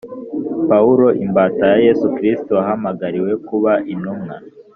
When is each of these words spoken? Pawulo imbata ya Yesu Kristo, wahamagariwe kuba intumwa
Pawulo 0.69 1.07
imbata 1.23 1.63
ya 1.71 1.77
Yesu 1.85 2.07
Kristo, 2.15 2.51
wahamagariwe 2.59 3.31
kuba 3.47 3.71
intumwa 3.93 4.35